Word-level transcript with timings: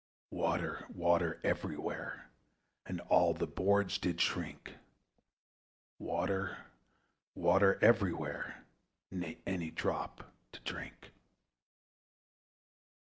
Water, 0.31 0.83
water, 0.89 1.39
every 1.43 1.77
where, 1.77 2.27
And 2.87 3.01
all 3.01 3.35
the 3.35 3.45
boards 3.45 3.99
did 3.99 4.19
shrink; 4.19 4.73
Water, 5.99 6.57
water, 7.35 7.77
every 7.83 8.11
where, 8.11 8.63
Nor 9.11 9.35
any 9.45 9.69
drop 9.69 10.23
to 10.53 10.59
drink. 10.61 11.11